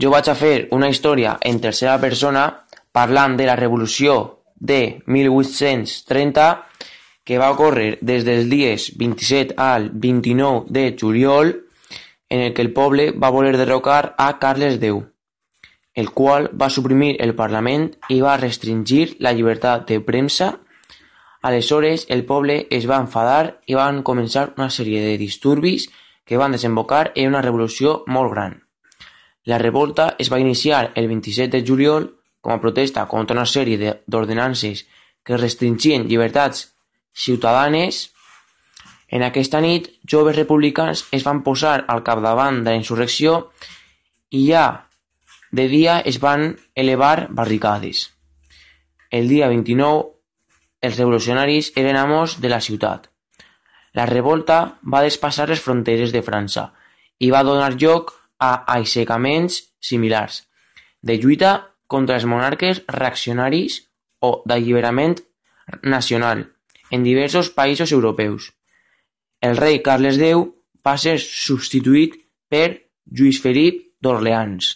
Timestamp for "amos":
51.96-52.36